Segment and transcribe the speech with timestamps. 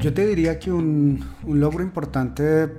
[0.00, 2.72] Yo te diría que un, logro importante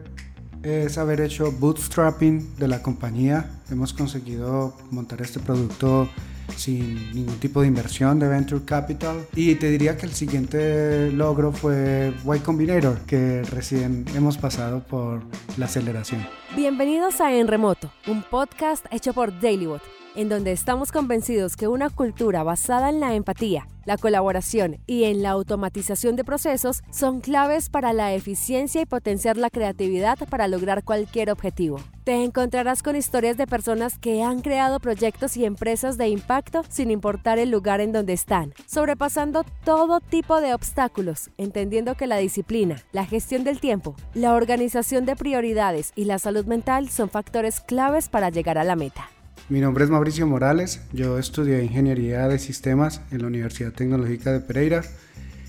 [0.64, 3.62] es haber hecho bootstrapping de la compañía.
[3.70, 6.10] Hemos conseguido montar este producto
[6.58, 9.28] sin ningún tipo de inversión de venture capital.
[9.36, 15.22] Y te diría que el siguiente logro fue Y Combinator, que recién hemos pasado por
[15.58, 16.26] la aceleración.
[16.56, 21.90] Bienvenidos a En Remoto, un podcast hecho por DailyBot en donde estamos convencidos que una
[21.90, 27.70] cultura basada en la empatía, la colaboración y en la automatización de procesos son claves
[27.70, 31.80] para la eficiencia y potenciar la creatividad para lograr cualquier objetivo.
[32.04, 36.92] Te encontrarás con historias de personas que han creado proyectos y empresas de impacto sin
[36.92, 42.84] importar el lugar en donde están, sobrepasando todo tipo de obstáculos, entendiendo que la disciplina,
[42.92, 48.10] la gestión del tiempo, la organización de prioridades y la salud mental son factores claves
[48.10, 49.10] para llegar a la meta.
[49.52, 54.40] Mi nombre es Mauricio Morales, yo estudié Ingeniería de Sistemas en la Universidad Tecnológica de
[54.40, 54.82] Pereira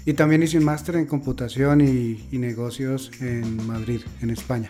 [0.05, 4.69] y también hice un máster en computación y, y negocios en Madrid, en España.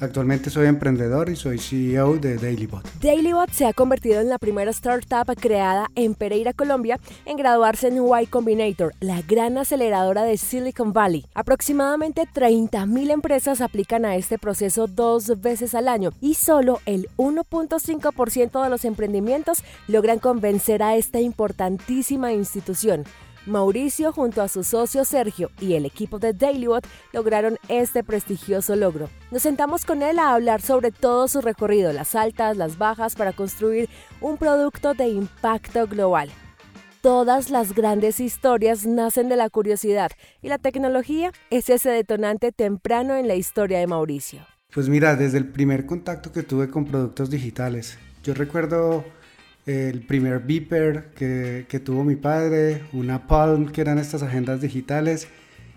[0.00, 2.82] Actualmente soy emprendedor y soy CEO de Dailybot.
[3.00, 7.98] Dailybot se ha convertido en la primera startup creada en Pereira, Colombia, en graduarse en
[7.98, 11.26] Y Combinator, la gran aceleradora de Silicon Valley.
[11.34, 18.62] Aproximadamente 30.000 empresas aplican a este proceso dos veces al año y solo el 1.5%
[18.62, 23.04] de los emprendimientos logran convencer a esta importantísima institución.
[23.46, 29.08] Mauricio junto a su socio Sergio y el equipo de DailyBot lograron este prestigioso logro.
[29.30, 33.32] Nos sentamos con él a hablar sobre todo su recorrido, las altas, las bajas, para
[33.32, 33.88] construir
[34.20, 36.30] un producto de impacto global.
[37.00, 40.10] Todas las grandes historias nacen de la curiosidad
[40.42, 44.40] y la tecnología es ese detonante temprano en la historia de Mauricio.
[44.70, 49.02] Pues mira, desde el primer contacto que tuve con productos digitales, yo recuerdo
[49.70, 55.28] el primer beeper que, tuvo mi padre, una Palm, que eran estas agendas digitales,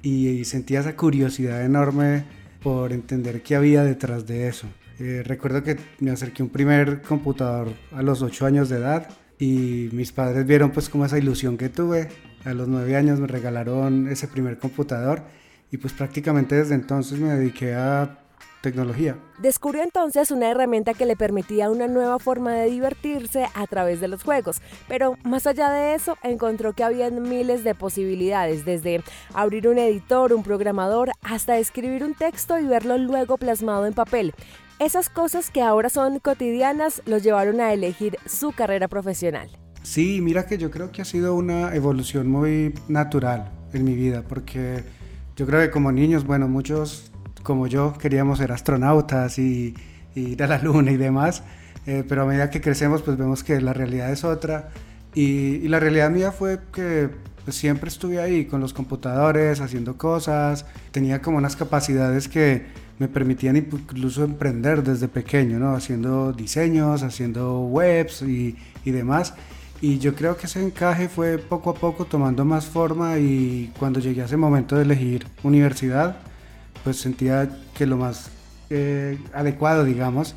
[0.01, 2.25] y, sentía esa curiosidad enorme
[2.61, 4.67] por entender qué había detrás de eso.
[4.99, 9.09] Eh, recuerdo que me acerqué a un primer computador a los 8 años de edad
[9.39, 12.09] y mis padres vieron pues como esa ilusión que tuve.
[12.45, 15.23] A los 9 años me regalaron ese primer computador
[15.71, 18.22] y pues prácticamente desde entonces me dediqué a
[18.63, 19.17] tecnología.
[19.39, 24.07] Descubrió entonces una herramienta que le permitía una nueva forma de divertirse a través de
[24.07, 29.03] los juegos, pero más allá de eso encontró que había miles de posibilidades, desde
[29.33, 34.33] abrir un editor, un programador, hasta escribir un texto y verlo luego plasmado en papel.
[34.79, 39.49] Esas cosas que ahora son cotidianas lo llevaron a elegir su carrera profesional.
[39.83, 44.23] Sí, mira que yo creo que ha sido una evolución muy natural en mi vida,
[44.27, 44.85] porque
[45.35, 47.12] yo creo que como niños, bueno, muchos
[47.43, 49.75] como yo queríamos ser astronautas y,
[50.15, 51.43] ir a la luna y demás,
[51.85, 54.69] eh, pero a medida que crecemos pues vemos que la realidad es otra
[55.13, 57.09] y, la realidad mía fue que
[57.43, 62.65] pues, siempre estuve ahí con los computadores haciendo cosas, tenía como unas capacidades que
[62.99, 65.75] me permitían incluso emprender desde pequeño, ¿no?
[65.75, 68.55] haciendo diseños, haciendo webs y,
[68.85, 69.33] y demás.
[69.81, 73.99] Y yo creo que ese encaje fue poco a poco tomando más forma y cuando
[73.99, 76.15] llegué a ese momento de elegir universidad,
[76.83, 78.29] pues sentía que lo más
[78.69, 80.35] eh, adecuado, digamos,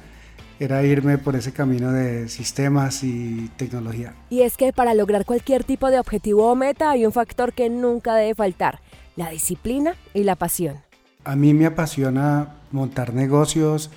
[0.59, 4.15] era irme por ese camino de sistemas y tecnología.
[4.31, 7.69] Y es que para lograr cualquier tipo de objetivo o meta hay un factor que
[7.69, 8.81] nunca debe faltar,
[9.17, 10.77] la disciplina y la pasión.
[11.25, 13.91] A mí me apasiona montar negocios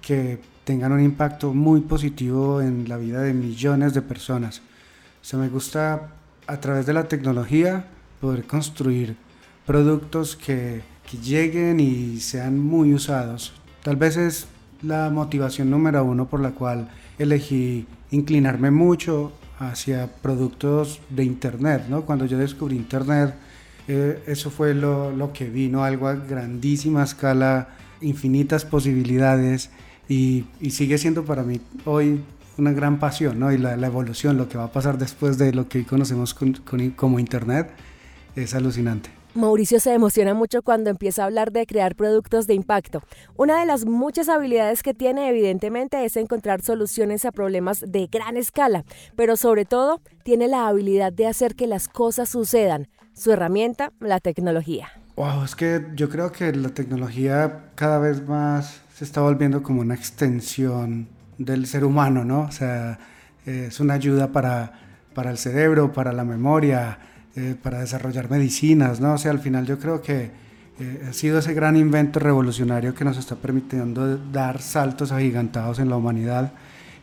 [0.00, 4.58] que tengan un impacto muy positivo en la vida de millones de personas.
[5.22, 6.10] O sea, me gusta
[6.46, 7.86] a través de la tecnología
[8.20, 9.16] poder construir
[9.64, 13.52] productos que que lleguen y sean muy usados.
[13.82, 14.46] Tal vez es
[14.82, 21.84] la motivación número uno por la cual elegí inclinarme mucho hacia productos de Internet.
[21.88, 22.02] ¿no?
[22.02, 23.34] Cuando yo descubrí Internet,
[23.88, 27.68] eh, eso fue lo, lo, que vino, algo a grandísima escala,
[28.00, 29.70] infinitas posibilidades
[30.08, 32.20] y, y, sigue siendo para mí hoy
[32.58, 33.52] una gran pasión ¿no?
[33.52, 36.52] y la, la, evolución, lo que va a pasar después de lo que conocemos con,
[36.54, 37.70] con, como Internet
[38.34, 39.15] es alucinante.
[39.36, 43.02] Mauricio se emociona mucho cuando empieza a hablar de crear productos de impacto.
[43.36, 48.36] Una de las muchas habilidades que tiene evidentemente es encontrar soluciones a problemas de gran
[48.36, 48.84] escala,
[49.14, 52.88] pero sobre todo tiene la habilidad de hacer que las cosas sucedan.
[53.12, 54.88] Su herramienta, la tecnología.
[55.16, 59.80] Wow, es que yo creo que la tecnología cada vez más se está volviendo como
[59.80, 61.08] una extensión
[61.38, 62.42] del ser humano, ¿no?
[62.42, 62.98] O sea,
[63.44, 64.72] es una ayuda para,
[65.14, 66.98] para el cerebro, para la memoria,
[67.36, 69.14] eh, para desarrollar medicinas, ¿no?
[69.14, 70.30] O sea, al final yo creo que
[70.78, 75.88] eh, ha sido ese gran invento revolucionario que nos está permitiendo dar saltos agigantados en
[75.88, 76.52] la humanidad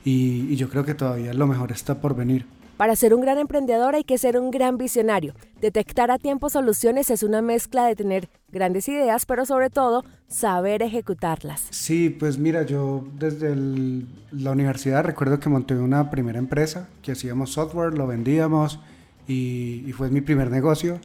[0.04, 2.46] y, y yo creo que todavía lo mejor está por venir.
[2.78, 5.36] Para ser un gran emprendedor hay que ser un gran visionario.
[5.62, 10.82] Detectar a tiempo soluciones es una mezcla de tener grandes ideas, pero sobre todo saber
[10.82, 11.68] ejecutarlas.
[11.70, 13.56] Sí, pues mira, yo desde
[14.32, 18.80] la universidad recuerdo que monté una primera empresa, que hacíamos software, lo vendíamos
[19.28, 21.00] y, fue mi primer negocio.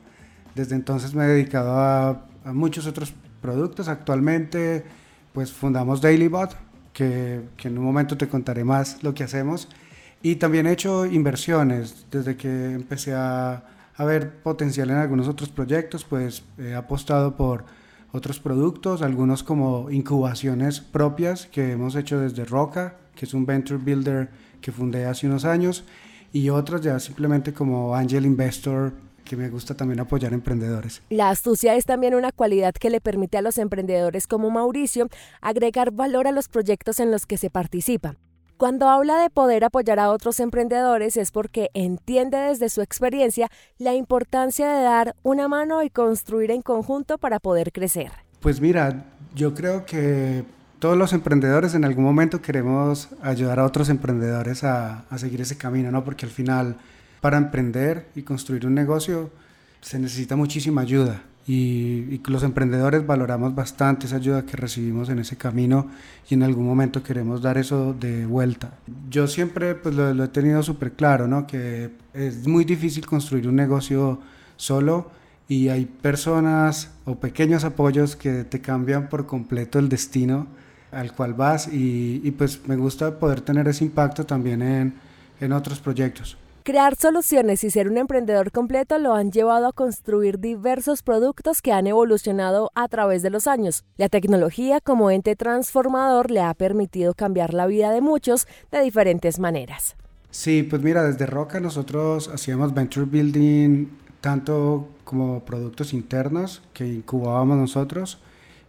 [0.55, 3.89] Desde entonces me he dedicado a, muchos otros productos.
[3.89, 4.85] Actualmente
[5.33, 6.57] pues fundamos DailyBot,
[6.93, 9.69] que, que en un momento te contaré más lo que hacemos.
[10.23, 13.63] Y también he hecho inversiones desde que empecé a,
[13.99, 17.65] a ver potencial en algunos otros proyectos, pues he apostado por
[18.13, 23.79] otros productos, algunos como incubaciones propias que hemos hecho desde Roca, que es un venture
[23.83, 24.31] builder
[24.61, 25.85] que fundé hace unos años,
[26.33, 28.93] y otros ya simplemente como angel investor
[29.25, 31.03] que me gusta también apoyar emprendedores.
[31.11, 35.09] La astucia es también una cualidad que le permite a los emprendedores como Mauricio
[35.43, 38.17] agregar valor a los proyectos en los que se participa.
[38.57, 43.49] Cuando habla de poder apoyar a otros emprendedores es porque entiende desde su experiencia
[43.79, 48.11] la importancia de dar una mano y construir en conjunto para poder crecer.
[48.41, 49.05] Pues mira,
[49.37, 50.45] yo creo que
[50.79, 55.91] todos los emprendedores en algún momento queremos ayudar a otros emprendedores a, seguir ese camino,
[55.91, 56.05] ¿no?
[56.05, 56.77] Porque al final,
[57.21, 59.31] para emprender y construir un negocio,
[59.81, 65.37] se necesita muchísima ayuda y, los emprendedores valoramos bastante esa ayuda que recibimos en ese
[65.37, 65.89] camino
[66.29, 68.73] y en algún momento queremos dar eso de vuelta.
[69.09, 71.47] Yo siempre pues lo, he tenido súper claro, ¿no?
[71.47, 74.21] Que es muy difícil construir un negocio
[74.57, 75.11] solo
[75.49, 80.47] y hay personas o pequeños apoyos que te cambian por completo el destino
[80.93, 84.95] al cual vas y, y pues me gusta poder tener ese impacto también en,
[85.41, 86.37] en otros proyectos.
[86.69, 91.73] Crear soluciones y ser un emprendedor completo lo han llevado a construir diversos productos que
[91.73, 93.85] han evolucionado a través de los años.
[93.97, 99.39] La tecnología como ente transformador le ha permitido cambiar la vida de muchos de diferentes
[99.39, 99.97] maneras.
[100.31, 103.87] Sí, pues mira, desde Roca nosotros hacíamos venture building
[104.21, 108.19] tanto como productos internos que incubábamos nosotros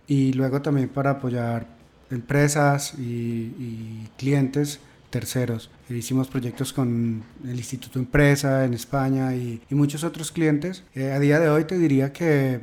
[0.07, 1.67] y luego también para apoyar
[2.11, 4.79] empresas y, clientes
[5.09, 5.71] terceros.
[5.89, 10.83] Hicimos proyectos con el Instituto Empresa en España y, muchos otros clientes.
[10.93, 12.61] Eh, a día de hoy te diría que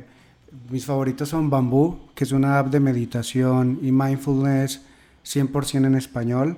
[0.69, 4.81] mis favoritos son Bambú, que es una app de meditación y mindfulness
[5.25, 6.57] 100% en español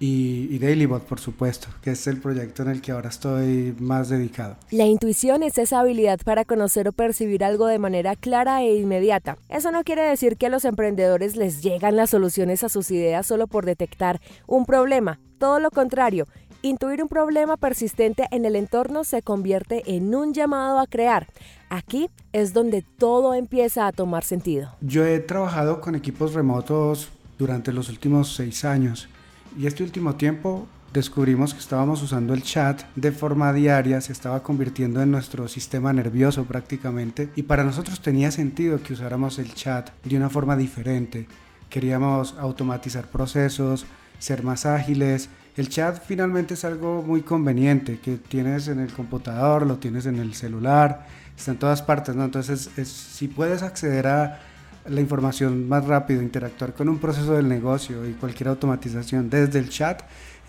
[0.00, 4.08] y, y, Dailybot, por supuesto, que es el proyecto en el que ahora estoy más
[4.08, 4.56] dedicado.
[4.70, 9.38] La intuición es esa habilidad para conocer o percibir algo de manera clara e inmediata.
[9.48, 13.26] Eso no quiere decir que a los emprendedores les llegan las soluciones a sus ideas
[13.26, 15.18] solo por detectar un problema.
[15.38, 16.26] Todo lo contrario,
[16.62, 21.26] intuir un problema persistente en el entorno se convierte en un llamado a crear.
[21.70, 24.70] Aquí es donde todo empieza a tomar sentido.
[24.80, 27.08] Yo he trabajado con equipos remotos
[27.38, 29.08] durante los últimos seis años
[29.56, 34.42] y este último tiempo descubrimos que estábamos usando el chat de forma diaria, se estaba
[34.42, 39.90] convirtiendo en nuestro sistema nervioso prácticamente y para nosotros tenía sentido que usáramos el chat
[40.04, 41.26] de una forma diferente.
[41.68, 43.84] Queríamos automatizar procesos,
[44.18, 45.28] ser más ágiles.
[45.56, 50.16] El chat finalmente es algo muy conveniente que tienes en el computador, lo tienes en
[50.16, 51.06] el celular,
[51.36, 52.16] está en todas partes.
[52.16, 54.40] Entonces, si puedes acceder a
[54.88, 59.68] la información más rápido, interactuar con un proceso del negocio y cualquier automatización desde el
[59.68, 60.02] chat,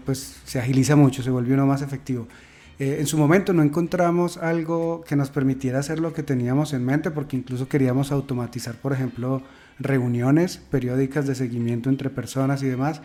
[0.06, 2.28] pues se agiliza mucho, se vuelve uno más efectivo.
[2.80, 6.86] Eh, en su momento no encontramos algo que nos permitiera hacer lo que teníamos en
[6.86, 9.42] mente, porque incluso queríamos automatizar, por ejemplo,
[9.80, 13.02] reuniones periódicas de seguimiento entre personas y demás,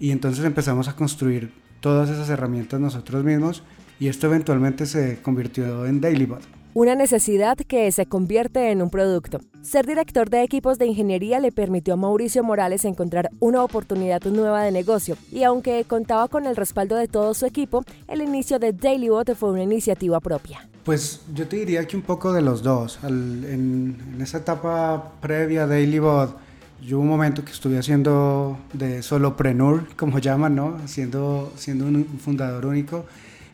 [0.00, 3.62] y entonces empezamos a construir todas esas herramientas nosotros mismos,
[4.00, 9.40] y esto eventualmente se convirtió en DailyBot una necesidad que se convierte en un producto.
[9.62, 14.62] Ser director de equipos de ingeniería le permitió a Mauricio Morales encontrar una oportunidad nueva
[14.62, 18.72] de negocio y aunque contaba con el respaldo de todo su equipo, el inicio de
[18.72, 20.68] DailyBot fue una iniciativa propia.
[20.84, 22.98] Pues yo te diría que un poco de los dos.
[23.04, 26.36] en, esa etapa previa a DailyBot,
[26.82, 30.80] yo hubo un momento que estuve haciendo de solopreneur, como llaman, ¿no?
[30.86, 33.04] Siendo, siendo un fundador único,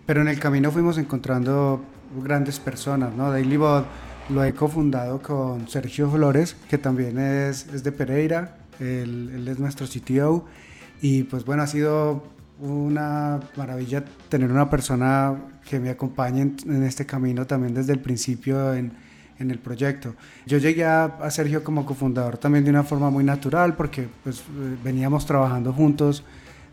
[0.06, 1.82] pero en el camino fuimos encontrando
[2.22, 3.30] grandes personas, ¿no?
[3.30, 3.86] DailyBot
[4.30, 9.58] lo he cofundado con Sergio Flores, que también es, es de Pereira, él, él, es
[9.58, 10.44] nuestro CTO,
[11.00, 12.22] y pues bueno, ha sido
[12.60, 15.36] una maravilla tener una persona
[15.68, 18.92] que me acompañe en, este camino también desde el principio en,
[19.38, 20.14] en el proyecto.
[20.46, 24.42] Yo llegué a, a, Sergio como cofundador también de una forma muy natural porque pues
[24.82, 26.24] veníamos trabajando juntos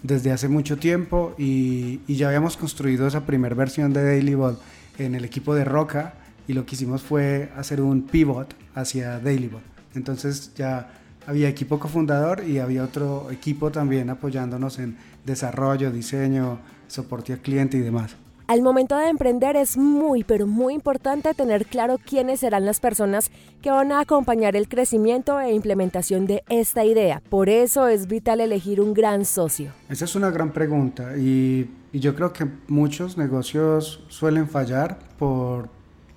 [0.01, 4.59] desde hace mucho tiempo y, y ya habíamos construido esa primera versión de DailyBot
[4.97, 6.13] en el equipo de Roca
[6.47, 9.61] y lo que hicimos fue hacer un pivot hacia DailyBot.
[9.95, 10.89] Entonces ya
[11.27, 17.77] había equipo cofundador y había otro equipo también apoyándonos en desarrollo, diseño, soporte al cliente
[17.77, 18.15] y demás.
[18.47, 23.31] Al momento de emprender es muy, pero muy importante tener claro quiénes serán las personas
[23.63, 27.23] que van a acompañar el crecimiento e implementación de esta idea.
[27.27, 29.71] Por eso es vital elegir un gran socio.
[29.89, 35.69] Esa es una gran pregunta y, y yo creo que muchos negocios suelen fallar por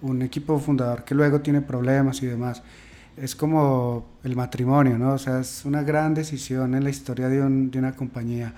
[0.02, 2.64] un equipo fundador que luego tiene problemas y demás.
[3.16, 5.12] Es como el matrimonio, ¿no?
[5.12, 8.54] O sea, es una gran decisión en la historia de, un, de una compañía.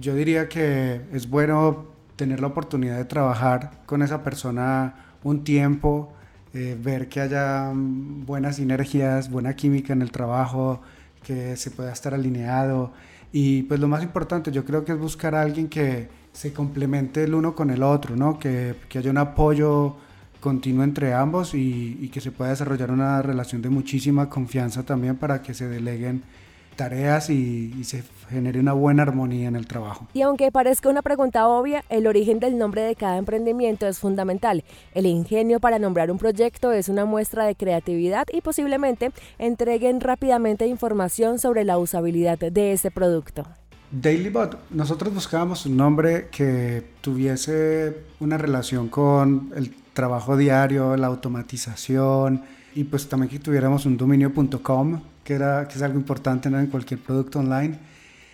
[0.00, 1.86] Yo diría que es bueno
[2.16, 6.12] tener la oportunidad de trabajar con esa persona un tiempo,
[6.54, 10.80] eh, ver que haya buenas sinergias, buena química en el trabajo,
[11.22, 12.90] que se pueda estar alineado.
[13.32, 17.24] Y pues lo más importante yo creo que es buscar a alguien que se complemente
[17.24, 18.38] el uno con el otro, ¿no?
[18.38, 19.96] que, que haya un apoyo
[20.40, 25.16] continuo entre ambos y, y que se pueda desarrollar una relación de muchísima confianza también
[25.16, 26.22] para que se deleguen
[26.78, 30.06] tareas y, se genere una buena armonía en el trabajo.
[30.14, 34.62] Y aunque parezca una pregunta obvia, el origen del nombre de cada emprendimiento es fundamental.
[34.94, 40.66] El ingenio para nombrar un proyecto es una muestra de creatividad y posiblemente entreguen rápidamente
[40.66, 43.44] información sobre la usabilidad de ese producto.
[43.90, 52.42] DailyBot, nosotros buscábamos un nombre que tuviese una relación con el trabajo diario, la automatización
[52.74, 57.00] y pues también que tuviéramos un dominio.com que, era, que es algo importante en cualquier
[57.00, 57.78] producto online.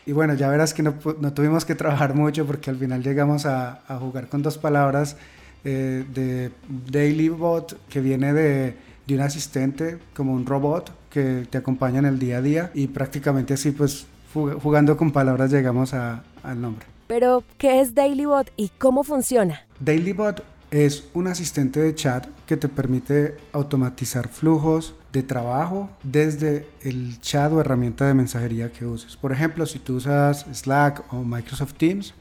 [0.06, 3.46] Y bueno, ya verás que no, no, tuvimos que trabajar mucho porque al final llegamos
[3.46, 5.16] a, a jugar con dos palabras
[5.64, 6.52] eh, de
[6.92, 8.76] Daily Bot, que viene de,
[9.08, 12.70] de, un asistente, como un robot que te acompaña en el día a día.
[12.74, 16.86] Y prácticamente así, pues jugando con palabras llegamos a, al nombre.
[17.08, 19.62] Pero, ¿qué es DailyBot y cómo funciona?
[19.80, 27.20] DailyBot es un asistente de chat que te permite automatizar flujos de trabajo desde el
[27.20, 29.16] chat o herramienta de mensajería que uses.
[29.16, 32.14] Por ejemplo, si tú usas Slack o Microsoft Teams,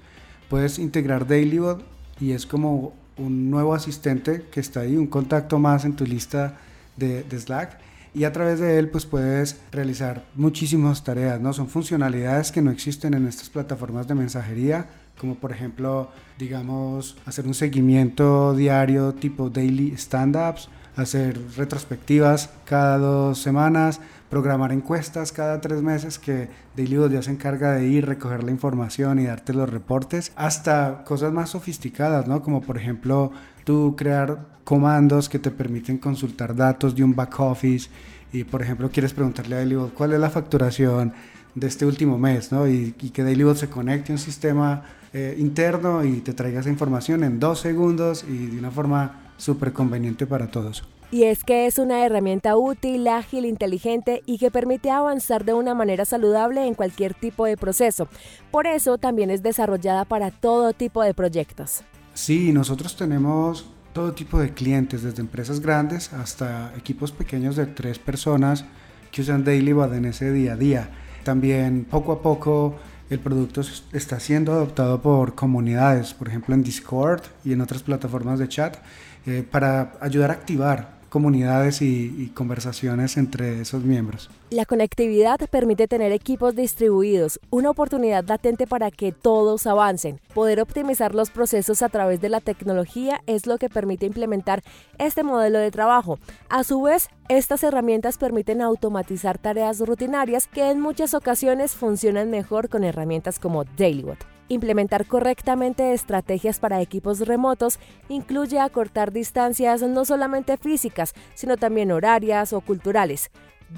[0.48, 1.84] puedes integrar DailyBot
[2.20, 6.60] y es como un nuevo asistente que está ahí, un contacto más en tu lista
[6.96, 7.80] de, Slack
[8.14, 11.52] y a través de él pues puedes realizar muchísimas tareas, ¿no?
[11.52, 14.86] Son funcionalidades que no existen en estas plataformas de mensajería,
[15.18, 23.40] como por ejemplo, digamos, hacer un seguimiento diario tipo daily stand-ups, hacer retrospectivas cada dos
[23.40, 28.52] semanas, programar encuestas cada tres meses que DailyBot ya se encarga de ir, recoger la
[28.52, 32.42] información y darte los reportes, hasta cosas más sofisticadas, ¿no?
[32.42, 33.32] Como por ejemplo
[33.64, 37.90] tú crear comandos que te permiten consultar datos de un back office
[38.32, 41.14] y por ejemplo quieres preguntarle a DailyBot cuál es la facturación
[41.56, 42.68] de este último mes, ¿no?
[42.68, 44.84] Y, y que DailyBot se conecte a un sistema
[45.16, 49.74] eh, interno y te traiga esa información en dos segundos y de una forma súper
[49.74, 50.84] conveniente para todos.
[51.12, 55.76] Y es que es una herramienta útil, ágil, inteligente y que permite avanzar de una
[55.76, 58.08] manera saludable en cualquier tipo de proceso.
[58.50, 61.84] Por eso también es desarrollada para todo tipo de proyectos.
[62.16, 68.00] Sí, nosotros tenemos todo tipo de clientes, desde empresas grandes hasta equipos pequeños de tres
[68.00, 68.66] personas
[69.12, 70.90] que usan DailyBot en ese día a día.
[71.24, 72.76] También poco a poco
[73.12, 78.40] el producto está siendo adoptado por comunidades, por ejemplo en Discord y en otras plataformas
[78.40, 78.78] de chat,
[79.26, 84.32] eh, para ayudar a activar comunidades y, conversaciones entre esos miembros.
[84.50, 90.20] La conectividad permite tener equipos distribuidos, una oportunidad latente para que todos avancen.
[90.34, 94.64] Poder optimizar los procesos a través de la tecnología es lo que permite implementar
[94.98, 96.18] este modelo de trabajo.
[96.50, 102.70] A su vez, estas herramientas permiten automatizar tareas rutinarias que en muchas ocasiones funcionan mejor
[102.70, 104.18] con herramientas como DailyBot.
[104.54, 112.54] Implementar correctamente estrategias para equipos remotos incluye acortar distancias no solamente físicas, sino también horarias
[112.54, 113.32] o culturales.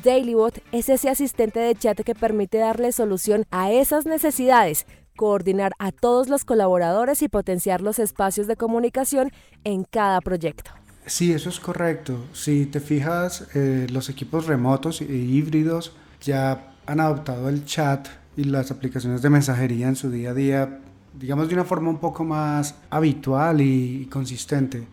[0.03, 5.93] DailyBot es ese asistente de chat que permite darle solución a esas necesidades, coordinar a
[5.93, 9.31] todos los colaboradores y potenciar los espacios de comunicación
[9.63, 10.71] en cada proyecto.
[11.05, 12.17] Sí, eso es correcto.
[12.33, 18.43] Si te fijas, eh, los equipos remotos e híbridos ya han adoptado el chat y
[18.43, 20.79] las aplicaciones de mensajería en su día a día,
[21.19, 24.83] digamos de una forma un poco más habitual y, consistente.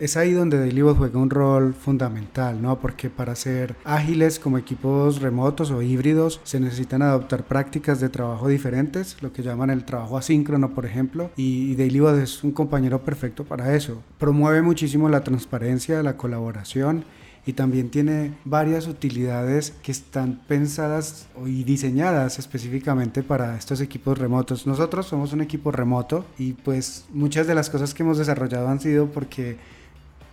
[0.00, 2.78] Es ahí donde DailyBot juega un rol fundamental, ¿no?
[2.78, 8.46] Porque para ser ágiles como equipos remotos o híbridos se necesitan adoptar prácticas de trabajo
[8.46, 13.42] diferentes, lo que llaman el trabajo asíncrono, por ejemplo, y DailyBot es un compañero perfecto
[13.42, 14.00] para eso.
[14.18, 17.04] Promueve muchísimo la transparencia, la colaboración
[17.48, 24.66] y también tiene varias utilidades que están pensadas y diseñadas específicamente para estos equipos remotos.
[24.66, 28.80] Nosotros somos un equipo remoto y pues muchas de las cosas que hemos desarrollado han
[28.80, 29.56] sido porque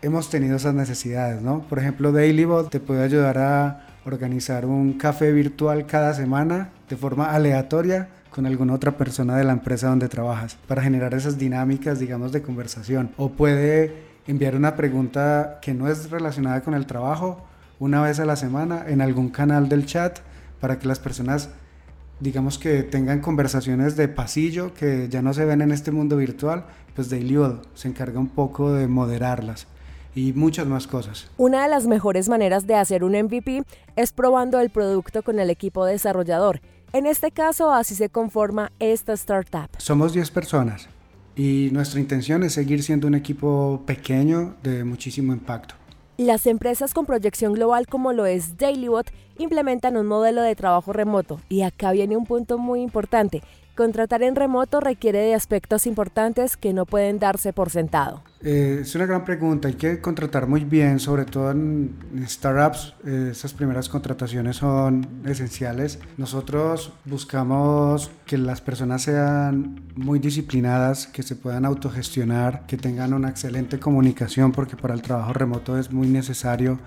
[0.01, 1.61] hemos tenido esas necesidades, ¿no?
[1.61, 7.31] Por ejemplo, DailyBot te puede ayudar a organizar un café virtual cada semana de forma
[7.31, 12.33] aleatoria con alguna otra persona de la empresa donde trabajas para generar esas dinámicas, digamos,
[12.33, 13.11] de conversación.
[13.15, 17.45] O puede enviar una pregunta que no es relacionada con el trabajo
[17.79, 20.19] una vez a la semana en algún canal del chat
[20.59, 21.49] para que las personas
[22.19, 26.65] digamos que tengan conversaciones de pasillo que ya no se ven en este mundo virtual,
[26.95, 29.67] pues Dailywod se encarga un poco de moderarlas
[30.15, 31.27] y muchas más cosas.
[31.37, 33.63] Una de las mejores maneras de hacer un MVP
[33.97, 36.61] es probando el producto con el equipo desarrollador.
[36.93, 39.69] En este caso, así se conforma esta startup.
[39.77, 40.87] Somos 10 personas
[41.35, 45.75] y nuestra intención es seguir siendo un equipo pequeño de muchísimo impacto.
[46.17, 51.41] Las empresas con proyección global como lo es DailyBot implementan un modelo de trabajo remoto
[51.49, 53.43] y acá viene un punto muy importante.
[53.75, 58.23] Contratar en remoto requiere de aspectos importantes que no pueden darse por sentado.
[58.41, 61.93] Eh, es una gran pregunta, hay que contratar muy bien, sobre todo en,
[62.25, 65.99] startups, eh, esas primeras contrataciones son esenciales.
[66.15, 73.29] Nosotros buscamos que las personas sean muy disciplinadas, que se puedan autogestionar, que tengan una
[73.29, 76.79] excelente comunicación, porque para el trabajo remoto es muy necesario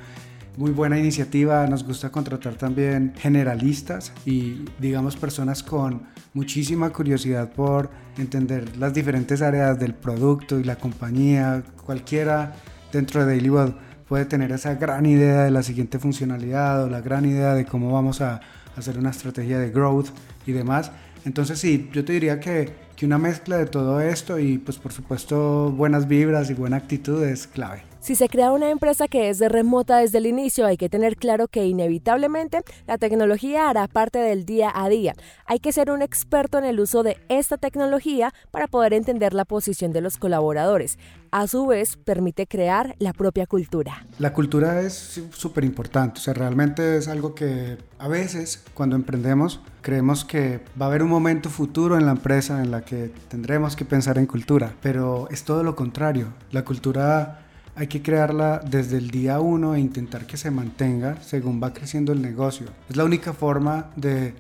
[0.58, 1.64] muy buena iniciativa.
[1.68, 6.02] Nos gusta contratar también generalistas y digamos personas con
[6.34, 11.62] muchísima curiosidad por entender las diferentes áreas del producto y la compañía.
[11.86, 12.54] Cualquiera
[12.92, 17.24] dentro de DailyBot puede tener esa gran idea de la siguiente funcionalidad o la gran
[17.24, 18.40] idea de cómo vamos a
[18.76, 20.08] hacer una estrategia de growth
[20.44, 20.90] y demás.
[21.24, 24.92] Entonces sí, yo te diría que, que una mezcla de todo esto y pues por
[24.92, 27.87] supuesto buenas vibras y buena actitud es clave.
[28.00, 31.16] Si se crea una empresa que es de remota desde el inicio, hay que tener
[31.16, 35.14] claro que inevitablemente la tecnología hará parte del día a día.
[35.46, 39.44] Hay que ser un experto en el uso de esta tecnología para poder entender la
[39.44, 40.96] posición de los colaboradores.
[41.32, 44.06] A su vez, permite crear la propia cultura.
[44.18, 49.60] La cultura es súper importante, o sea, realmente es algo que a veces cuando emprendemos
[49.82, 53.74] creemos que va a haber un momento futuro en la empresa en la que tendremos
[53.74, 56.32] que pensar en cultura, pero es todo lo contrario.
[56.52, 57.47] La cultura
[57.78, 62.12] hay que crearla desde el día uno e intentar que se mantenga según va creciendo
[62.12, 62.66] el negocio.
[62.90, 64.34] Es la única forma de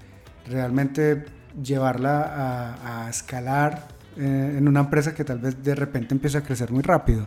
[0.48, 1.24] realmente
[1.62, 6.72] llevarla a, escalar eh, en una empresa que tal vez de repente empiece a crecer
[6.72, 7.26] muy rápido.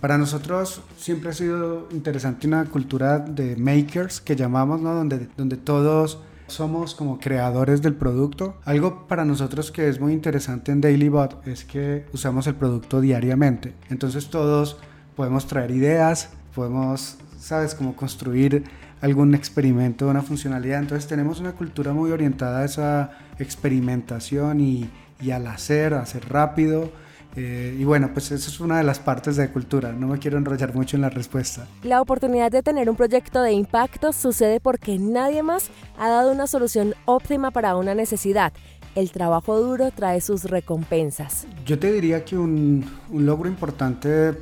[0.00, 4.94] Para nosotros siempre ha sido interesante una cultura de makers que llamamos, ¿no?
[4.94, 8.56] donde, donde todos somos como creadores del producto.
[8.64, 13.74] Algo para nosotros que es muy interesante en DailyBot es que usamos el producto diariamente.
[13.90, 14.78] Entonces todos
[15.16, 18.64] podemos traer ideas, podemos, sabes, como construir
[19.00, 20.78] algún experimento, una funcionalidad.
[20.78, 26.90] Entonces tenemos una cultura muy orientada a esa experimentación y, y al hacer, hacer rápido.
[27.34, 29.92] Eh, y bueno, pues eso es una de las partes de cultura.
[29.92, 31.66] No me quiero enrollar mucho en la respuesta.
[31.82, 36.46] La oportunidad de tener un proyecto de impacto sucede porque nadie más ha dado una
[36.46, 38.52] solución óptima para una necesidad.
[38.94, 41.46] El trabajo duro trae sus recompensas.
[41.64, 44.34] Yo te diría que un, un logro importante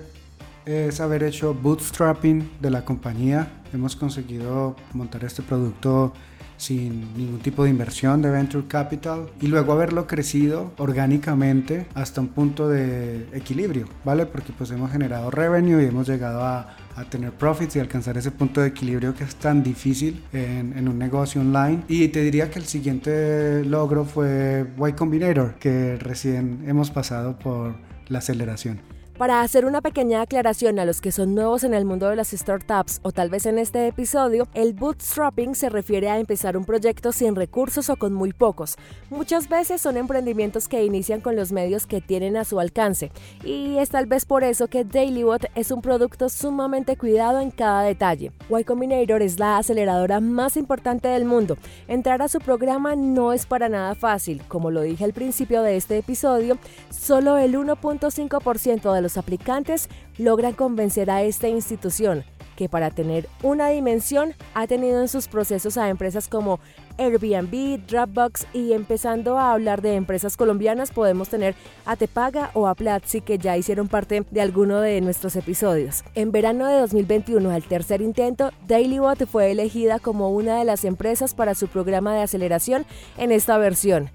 [0.71, 3.63] es haber hecho bootstrapping de la compañía.
[3.73, 6.13] Hemos conseguido montar este producto
[6.57, 12.29] sin ningún tipo de inversión de venture capital y luego haberlo crecido orgánicamente hasta un
[12.29, 14.27] punto de equilibrio, ¿vale?
[14.27, 18.31] Porque pues hemos generado revenue y hemos llegado a, a tener profits y alcanzar ese
[18.31, 21.83] punto de equilibrio que es tan difícil en, en, un negocio online.
[21.89, 27.75] Y te diría que el siguiente logro fue Y Combinator, que recién hemos pasado por
[28.09, 29.00] la aceleración.
[29.21, 32.31] Para hacer una pequeña aclaración a los que son nuevos en el mundo de las
[32.31, 37.13] startups o tal vez en este episodio, el bootstrapping se refiere a empezar un proyecto
[37.13, 38.79] sin recursos o con muy pocos.
[39.11, 43.13] Muchas veces son emprendimientos que inician con los medios que tienen a su alcance
[43.45, 47.83] y es tal vez por eso que DailyBot es un producto sumamente cuidado en cada
[47.83, 48.33] detalle.
[48.49, 51.59] Y Combinator es la aceleradora más importante del mundo.
[51.89, 54.41] Entrar a su programa no es para nada fácil.
[54.49, 56.57] Como lo dije al principio de este episodio,
[56.89, 62.25] solo el 1.5% de los aplicantes logran convencer a esta institución
[62.61, 66.61] que para tener una dimensión ha tenido en sus procesos a empresas como
[66.99, 71.55] Airbnb, Dropbox y empezando a hablar de empresas colombianas podemos tener
[71.87, 76.05] a Tepaga o a Platzi que ya hicieron parte de alguno de nuestros episodios.
[76.15, 81.33] En verano de 2021, al tercer intento, DailyBot fue elegida como una de las empresas
[81.33, 82.85] para su programa de aceleración
[83.17, 84.11] en esta versión.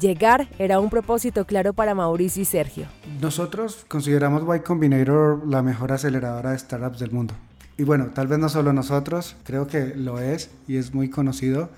[0.00, 2.86] Llegar era un propósito claro para Mauricio y Sergio.
[3.20, 7.34] Nosotros consideramos Y Combinator la mejor aceleradora de startups del mundo.
[7.78, 11.70] Y bueno, tal vez no solo nosotros, creo que lo es y es muy conocido.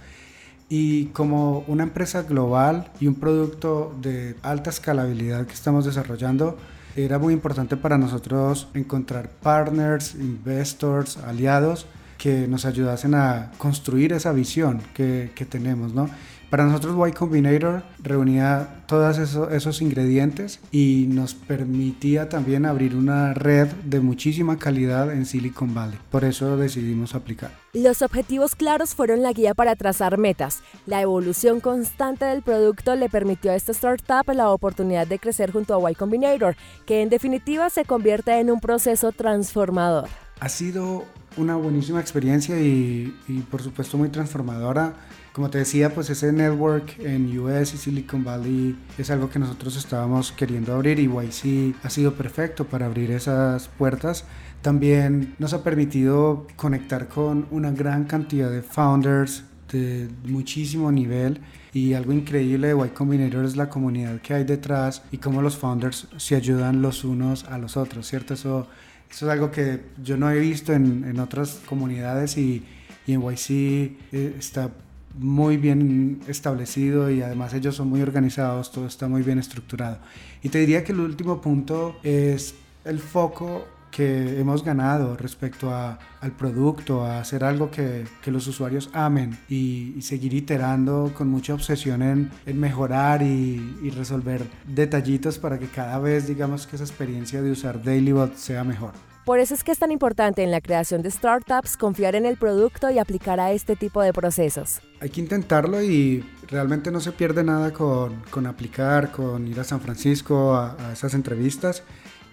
[0.68, 6.58] Y como una empresa global y un producto de alta escalabilidad que estamos desarrollando,
[6.96, 11.86] era muy importante para nosotros encontrar partners, investors, aliados
[12.18, 16.10] que nos ayudasen a construir esa visión que, que tenemos, ¿no?
[16.50, 23.34] Para nosotros Y Combinator reunía todos esos, esos ingredientes y nos permitía también abrir una
[23.34, 25.96] red de muchísima calidad en Silicon Valley.
[26.10, 27.52] Por eso decidimos aplicar.
[27.72, 30.64] Los objetivos claros fueron la guía para trazar metas.
[30.86, 35.74] La evolución constante del producto le permitió a esta startup la oportunidad de crecer junto
[35.86, 40.08] a Y Combinator, que en definitiva se convierte en un proceso transformador.
[40.40, 41.04] Ha sido
[41.36, 44.94] una buenísima experiencia y, y por supuesto muy transformadora
[45.32, 49.76] como te decía, pues ese network en US y Silicon Valley es algo que nosotros
[49.76, 54.24] estábamos queriendo abrir y YC ha sido perfecto para abrir esas puertas.
[54.60, 61.40] También nos ha permitido conectar con una gran cantidad de founders de muchísimo nivel
[61.72, 65.56] y algo increíble de Y Combinator es la comunidad que hay detrás y cómo los
[65.56, 68.34] founders se ayudan los unos a los otros, ¿cierto?
[68.34, 68.66] Eso,
[69.08, 72.64] eso es algo que yo no he visto en, en otras comunidades y,
[73.06, 74.70] y en YC eh, está
[75.18, 79.98] muy bien establecido y además ellos son muy organizados, todo está muy bien estructurado.
[80.42, 85.98] Y te diría que el último punto es el foco que hemos ganado respecto a,
[86.20, 91.54] al producto, a hacer algo que, que los usuarios amen y, seguir iterando con mucha
[91.54, 96.84] obsesión en, en mejorar y, y, resolver detallitos para que cada vez digamos que esa
[96.84, 99.09] experiencia de usar DailyBot sea mejor.
[99.24, 102.36] Por eso es que es tan importante en la creación de startups confiar en el
[102.36, 104.80] producto y aplicar a este tipo de procesos.
[105.00, 109.64] Hay que intentarlo y realmente no se pierde nada con, con aplicar, con ir a
[109.64, 111.82] San Francisco a, a esas entrevistas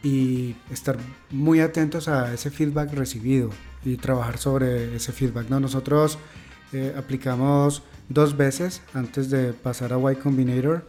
[0.02, 0.98] y estar
[1.32, 3.50] muy atentos a ese feedback recibido
[3.84, 5.50] y trabajar sobre ese feedback.
[5.50, 5.60] ¿no?
[5.60, 6.18] Nosotros
[6.74, 10.86] eh, aplicamos dos veces antes de pasar a Y Combinator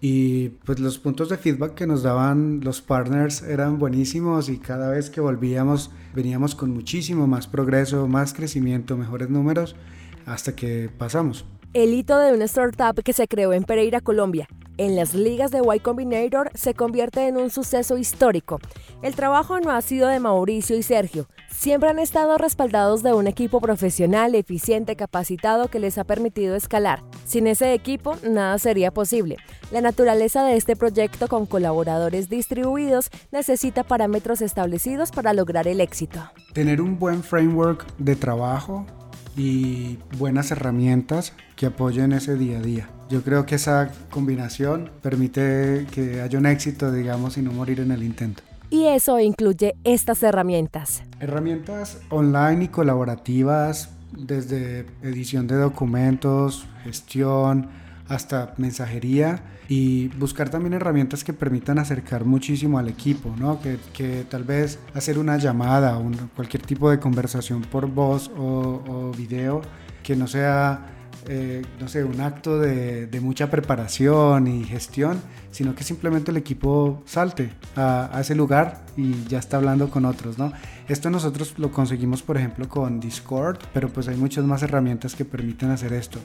[0.00, 4.90] y pues los puntos de feedback que nos daban los partners eran buenísimos y cada
[4.90, 9.74] vez que volvíamos veníamos con muchísimo más progreso, más crecimiento, mejores números
[10.24, 11.44] hasta que pasamos.
[11.74, 15.60] El hito de una startup que se creó en Pereira, Colombia, en las ligas de
[15.60, 18.58] Y Combinator se convierte en un suceso histórico.
[19.02, 23.26] El trabajo no ha sido de Mauricio y Sergio, siempre han estado respaldados de un
[23.26, 27.02] equipo profesional, eficiente, capacitado que les ha permitido escalar.
[27.26, 29.36] Sin ese equipo, nada sería posible.
[29.70, 36.18] La naturaleza de este proyecto con colaboradores distribuidos necesita parámetros establecidos para lograr el éxito.
[36.54, 38.86] Tener un buen framework de trabajo
[39.38, 42.90] y buenas herramientas que apoyen ese día a día.
[43.08, 47.92] Yo creo que esa combinación permite que haya un éxito, digamos, y no morir en
[47.92, 48.42] el intento.
[48.68, 51.02] Y eso incluye estas herramientas.
[51.20, 57.68] Herramientas online y colaborativas, desde edición de documentos, gestión,
[58.08, 63.60] hasta mensajería y buscar también herramientas que permitan acercar muchísimo al equipo, ¿no?
[63.60, 68.82] que, que tal vez hacer una llamada, o cualquier tipo de conversación por voz o,
[68.86, 69.60] o video
[70.02, 70.94] que no sea
[71.30, 76.36] eh, no sé, un acto de, de, mucha preparación y gestión, sino que simplemente el
[76.36, 80.52] equipo salte a, ese lugar y ya está hablando con otros, ¿no?
[80.88, 85.24] Esto nosotros lo conseguimos, por ejemplo, con Discord, pero pues hay muchas más herramientas que
[85.24, 86.18] permiten hacer esto.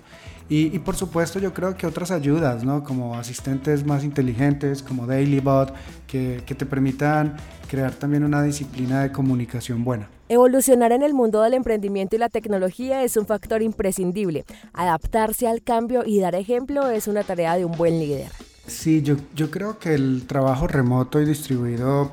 [0.50, 2.84] Y, y por supuesto yo creo que otras ayudas, ¿no?
[2.84, 5.74] Como asistentes más inteligentes, como DailyBot,
[6.08, 7.36] que, que te permitan
[7.70, 10.10] crear también una disciplina de comunicación buena.
[10.30, 14.46] Evolucionar en el mundo del emprendimiento y la tecnología es un factor imprescindible.
[14.74, 18.32] Adaptarse al cambio y dar ejemplo es una tarea de un buen líder.
[18.67, 22.12] Sí, yo, yo creo que el trabajo remoto y distribuido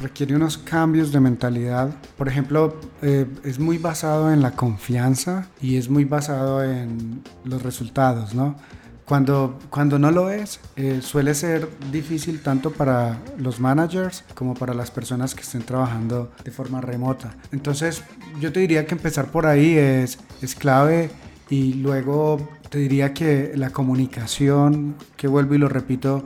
[0.00, 1.90] requiere unos cambios de mentalidad.
[2.16, 7.62] Por ejemplo, eh, es muy basado en la confianza y es muy basado en los
[7.62, 8.56] resultados, ¿no?
[9.04, 14.74] Cuando, cuando no lo es, eh, suele ser difícil tanto para los managers como para
[14.74, 17.34] las personas que estén trabajando de forma remota.
[17.52, 18.02] Entonces,
[18.40, 21.10] yo te diría que empezar por ahí es, es clave
[21.50, 26.24] y luego te diría que la comunicación, que vuelvo y lo repito,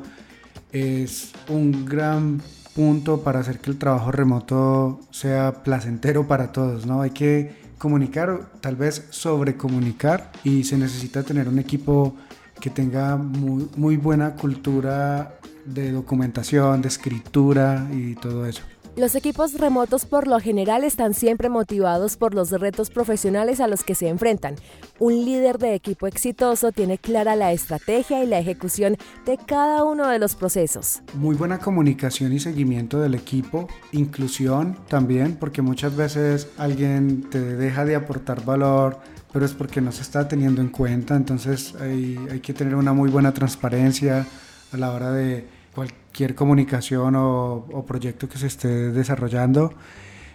[0.72, 2.40] es un gran
[2.74, 7.00] punto para hacer que el trabajo remoto sea placentero para todos, ¿no?
[7.00, 12.14] Hay que comunicar, tal vez sobrecomunicar y se necesita tener un equipo
[12.61, 18.62] que tenga muy, muy buena cultura de documentación, de escritura y todo eso.
[18.96, 23.85] Los equipos remotos por lo general están siempre motivados por los retos profesionales a los
[23.85, 24.54] que se enfrentan.
[24.98, 30.09] Un líder de equipo exitoso tiene clara la estrategia y la ejecución de cada uno
[30.09, 31.02] de los procesos.
[31.12, 37.85] Muy buena comunicación y seguimiento del equipo, inclusión también, porque muchas veces alguien te deja
[37.85, 38.98] de aportar valor,
[39.30, 42.94] pero es porque no se está teniendo en cuenta, entonces hay, hay que tener una
[42.94, 44.26] muy buena transparencia
[44.72, 49.74] a la hora de cualquier comunicación o, o, proyecto que se esté desarrollando.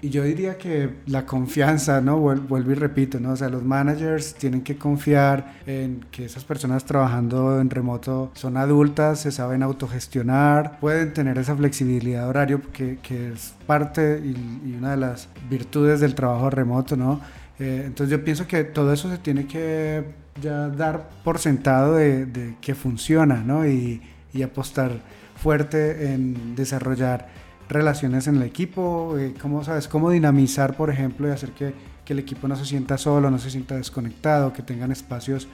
[0.04, 2.18] Y yo diría que la confianza, ¿no?
[2.18, 3.34] Vuelvo y repito, ¿no?
[3.34, 8.58] O sea, los managers tienen que confiar en que esas personas trabajando en remoto son
[8.58, 14.76] adultas, se saben autogestionar, pueden tener esa flexibilidad de horario que, que es parte y,
[14.76, 17.22] una de las virtudes del trabajo remoto, ¿no?
[17.60, 20.04] Eh, entonces yo pienso que todo eso se tiene que
[20.42, 23.68] ya dar por sentado de, que funciona, ¿no?
[23.68, 24.02] Y,
[24.34, 24.94] y apostar
[25.42, 27.28] fuerte en desarrollar
[27.68, 31.74] relaciones en el equipo, eh, cómo, sabes, cómo dinamizar, por ejemplo, y hacer que,
[32.06, 35.48] que, el equipo no se sienta solo, no se sienta desconectado, que tengan espacios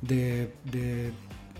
[0.00, 0.52] de,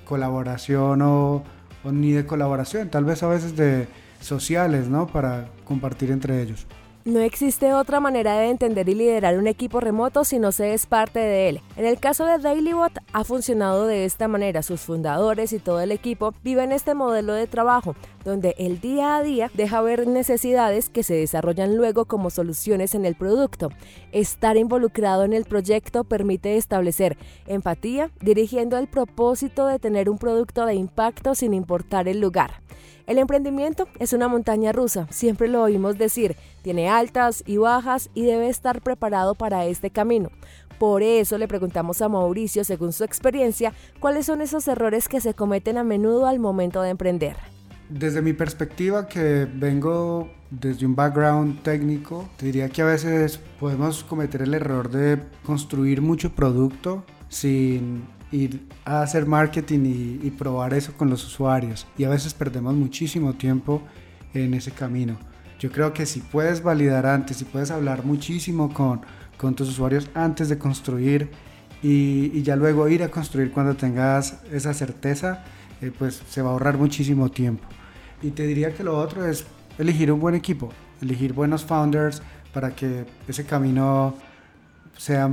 [0.05, 1.43] colaboración o,
[1.85, 3.89] o, ni de colaboración, tal vez a veces de
[4.21, 5.09] sociales, ¿no?
[5.09, 6.67] Para compartir entre ellos.
[7.07, 10.87] No existe otra manera de entender y liderar un equipo remoto si no se es
[10.87, 11.61] parte de él.
[11.77, 14.65] En el caso de DailyBot ha funcionado de esta manera.
[14.65, 19.23] Sus fundadores y todo el equipo viven este modelo de trabajo, donde el día a
[19.23, 23.71] día deja ver necesidades que se desarrollan luego como soluciones en el producto.
[24.11, 27.17] Estar involucrado en el proyecto permite establecer
[27.47, 32.67] empatía, dirigiendo el propósito de tener un producto de impacto sin importar el lugar.
[33.07, 38.25] El emprendimiento es una montaña rusa, siempre lo oímos decir, tiene altas y bajas y
[38.25, 40.31] debe estar preparado para este camino.
[40.81, 45.35] Por eso le preguntamos a Mauricio, según su experiencia, cuáles son esos errores que se
[45.35, 47.37] cometen a menudo al momento de emprender.
[47.89, 54.03] Desde mi perspectiva, que vengo desde un background técnico, te diría que a veces podemos
[54.03, 58.05] cometer el error de construir mucho producto sin
[58.37, 61.87] ir a hacer marketing y, probar eso con los usuarios.
[61.97, 63.83] Y a veces perdemos muchísimo tiempo
[64.35, 65.17] en ese camino.
[65.59, 69.01] Yo creo que si puedes validar antes, si puedes hablar muchísimo con,
[69.39, 71.31] con tus usuarios antes de construir
[71.83, 75.45] y, y, ya luego ir a construir cuando tengas esa certeza,
[75.81, 77.67] eh, pues se va a ahorrar muchísimo tiempo.
[78.23, 79.47] Y te diría que lo otro es
[79.79, 80.71] elegir un buen equipo,
[81.01, 82.23] elegir buenos founders
[82.53, 84.15] para que ese camino
[84.97, 85.31] sea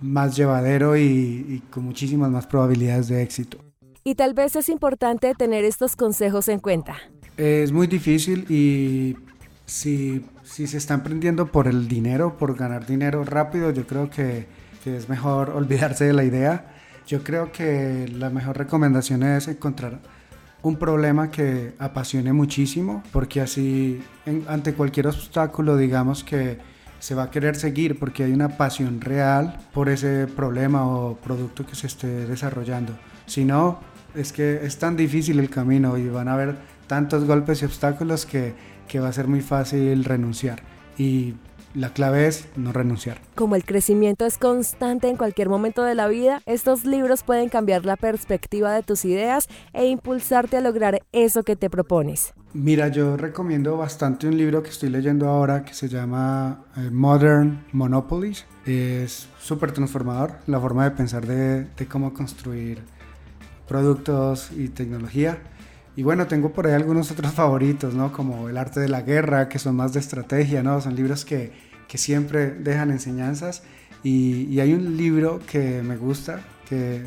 [0.00, 3.58] más llevadero y, con muchísimas más probabilidades de éxito.
[4.04, 6.96] Y tal vez es importante tener estos consejos en cuenta.
[7.36, 9.16] Es muy difícil y
[9.64, 14.46] si, si se está emprendiendo por el dinero, por ganar dinero rápido, yo creo que,
[14.84, 16.74] que es mejor olvidarse de la idea.
[17.06, 20.00] Yo creo que la mejor recomendación es encontrar
[20.64, 24.02] un problema que apasione muchísimo, porque así
[24.48, 26.58] ante cualquier obstáculo, digamos que
[27.04, 31.66] se va a querer seguir porque hay una pasión real por ese problema o producto
[31.66, 32.94] que se esté desarrollando.
[33.26, 33.78] Si no,
[34.14, 38.24] es que es tan difícil el camino y van a haber tantos golpes y obstáculos
[38.24, 38.54] que,
[38.88, 40.62] que va a ser muy fácil renunciar.
[40.96, 41.34] Y
[41.74, 43.20] la clave es no renunciar.
[43.34, 47.84] Como el crecimiento es constante en cualquier momento de la vida, estos libros pueden cambiar
[47.84, 52.32] la perspectiva de tus ideas e impulsarte a lograr eso que te propones.
[52.56, 57.64] Mira, yo recomiendo bastante un libro que estoy leyendo ahora que se llama eh, Modern
[57.72, 58.46] Monopolies.
[58.64, 62.78] Es súper transformador la forma de pensar de, de cómo construir
[63.66, 65.38] productos y tecnología.
[65.96, 68.12] Y bueno, tengo por ahí algunos otros favoritos, ¿no?
[68.12, 70.80] Como El arte de la guerra, que son más de estrategia, ¿no?
[70.80, 71.50] Son libros que,
[71.88, 73.64] que siempre dejan enseñanzas.
[74.04, 77.02] Y, y, hay un libro que me gusta, que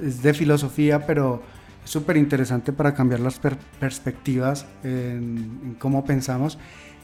[0.00, 1.42] es de filosofía, pero
[1.86, 3.38] es súper interesante para cambiar las
[3.78, 6.58] perspectivas en, en, cómo pensamos.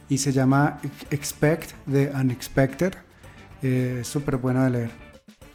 [0.08, 0.80] Y se llama
[1.12, 2.92] Expect the Unexpected.
[3.62, 4.90] Eh, es súper bueno de leer.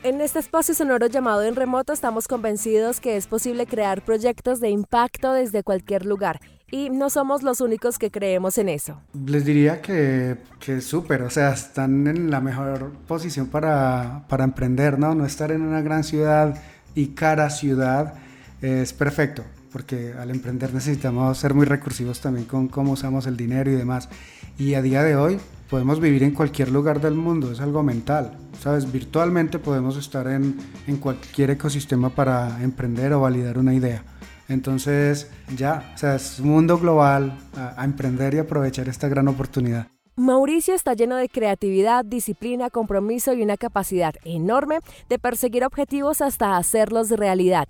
[0.04, 4.70] En este espacio sonoro llamado En Remoto estamos convencidos que es posible crear proyectos de
[4.70, 6.40] impacto desde cualquier lugar
[6.72, 9.02] y no somos los únicos que creemos en eso.
[9.26, 14.98] Les diría que, que súper, o sea, están en la mejor posición para, para emprender,
[14.98, 15.16] ¿no?
[15.16, 16.58] No estar en una gran ciudad
[16.96, 18.14] y cara ciudad
[18.62, 23.72] es perfecto, porque al emprender necesitamos ser muy recursivos también con cómo usamos el dinero
[23.72, 24.10] y demás.
[24.58, 25.40] Y a día de hoy
[25.70, 28.38] podemos vivir en cualquier lugar del mundo, es algo mental.
[28.60, 28.92] ¿Sabes?
[28.92, 34.04] Virtualmente podemos estar en, en cualquier ecosistema para emprender o validar una idea.
[34.50, 39.28] Entonces, ya, o sea, es un mundo global a, a emprender y aprovechar esta gran
[39.28, 39.88] oportunidad.
[40.16, 46.58] Mauricio está lleno de creatividad, disciplina, compromiso y una capacidad enorme de perseguir objetivos hasta
[46.58, 47.68] hacerlos realidad.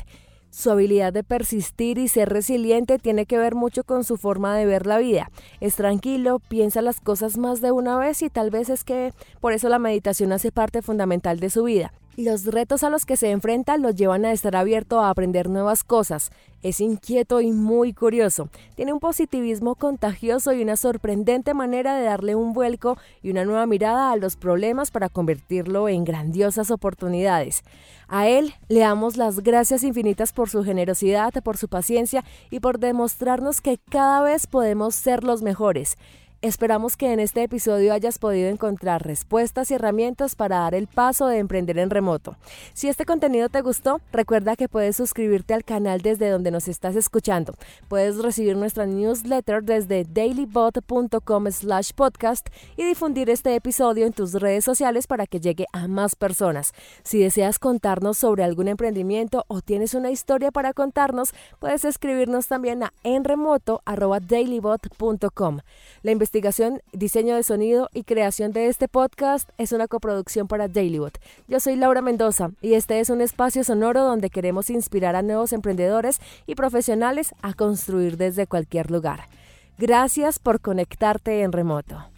[0.49, 4.65] Su habilidad de persistir y ser resiliente tiene que ver mucho con su forma de
[4.65, 5.29] ver la vida.
[5.59, 9.53] Es tranquilo, piensa las cosas más de una vez y tal vez es que por
[9.53, 11.93] eso la meditación hace parte fundamental de su vida.
[12.19, 15.83] Los retos a los que se enfrenta lo llevan a estar abierto a aprender nuevas
[15.83, 16.31] cosas.
[16.63, 18.49] Es inquieto y muy curioso.
[18.73, 23.67] Tiene un positivismo contagioso y una sorprendente manera de darle un vuelco y una nueva
[23.67, 27.63] mirada a los problemas para convertirlo en grandiosas oportunidades.
[28.07, 32.79] A él le damos las gracias infinitas por su generosidad, por su paciencia y por
[32.79, 35.97] demostrarnos que cada vez podemos ser los mejores.
[36.43, 41.25] Esperamos que en este episodio hayas podido encontrar respuestas y herramientas para dar el paso
[41.25, 42.35] de emprender en remoto.
[42.73, 46.95] Si este contenido te gustó, recuerda que puedes suscribirte al canal desde donde nos estás
[46.95, 47.55] escuchando.
[47.87, 54.63] Puedes recibir nuestra newsletter desde dailybot.com slash podcast y difundir este episodio en tus redes
[54.63, 56.73] sociales para que llegue a más personas.
[57.01, 62.83] Si deseas contarnos sobre algún emprendimiento o tienes una historia para contarnos, puedes escribirnos también
[62.83, 65.61] a enremoto.dailybot.com.
[66.03, 71.17] La investigación, diseño de sonido y creación de este podcast es una coproducción para Dailybot.
[71.47, 75.53] Yo soy Laura Mendoza y este es un espacio sonoro donde queremos inspirar a nuevos
[75.53, 79.29] emprendedores y profesionales a construir desde cualquier lugar.
[79.77, 82.16] Gracias por conectarte en remoto.